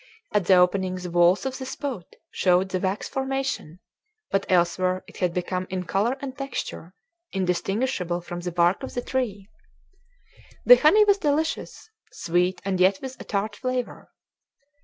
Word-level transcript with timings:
At 0.33 0.45
the 0.47 0.55
opening 0.55 0.95
the 0.95 1.11
walls 1.11 1.45
of 1.45 1.59
the 1.59 1.65
spout 1.67 2.15
showed 2.31 2.69
the 2.69 2.79
wax 2.79 3.07
formation, 3.07 3.81
but 4.31 4.47
elsewhere 4.51 5.03
it 5.05 5.17
had 5.17 5.31
become 5.31 5.67
in 5.69 5.83
color 5.83 6.17
and 6.21 6.35
texture 6.35 6.95
indistinguishable 7.31 8.19
from 8.21 8.39
the 8.39 8.51
bark 8.51 8.81
of 8.81 8.95
the 8.95 9.03
tree. 9.03 9.47
The 10.65 10.77
honey 10.77 11.05
was 11.05 11.19
delicious, 11.19 11.87
sweet 12.13 12.63
and 12.65 12.79
yet 12.79 12.99
with 12.99 13.21
a 13.21 13.23
tart 13.23 13.55
flavor. 13.55 14.09